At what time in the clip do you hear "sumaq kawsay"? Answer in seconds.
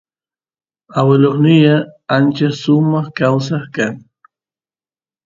2.61-3.65